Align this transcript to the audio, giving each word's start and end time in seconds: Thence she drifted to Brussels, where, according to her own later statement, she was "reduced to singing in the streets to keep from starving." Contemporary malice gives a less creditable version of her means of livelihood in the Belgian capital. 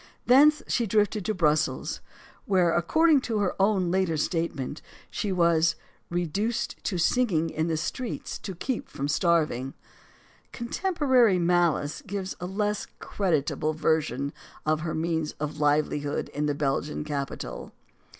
Thence 0.25 0.63
she 0.67 0.87
drifted 0.87 1.25
to 1.25 1.35
Brussels, 1.35 2.01
where, 2.45 2.73
according 2.75 3.21
to 3.21 3.37
her 3.37 3.55
own 3.61 3.91
later 3.91 4.17
statement, 4.17 4.81
she 5.11 5.31
was 5.31 5.75
"reduced 6.09 6.83
to 6.85 6.97
singing 6.97 7.51
in 7.51 7.67
the 7.67 7.77
streets 7.77 8.39
to 8.39 8.55
keep 8.55 8.89
from 8.89 9.07
starving." 9.07 9.75
Contemporary 10.51 11.37
malice 11.37 12.01
gives 12.01 12.35
a 12.39 12.47
less 12.47 12.87
creditable 12.97 13.73
version 13.73 14.33
of 14.65 14.79
her 14.79 14.95
means 14.95 15.33
of 15.33 15.59
livelihood 15.59 16.29
in 16.29 16.47
the 16.47 16.55
Belgian 16.55 17.03
capital. 17.03 17.71